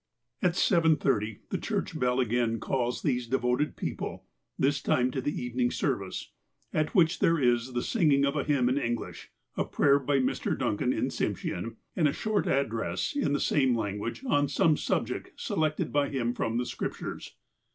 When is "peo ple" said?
3.75-4.25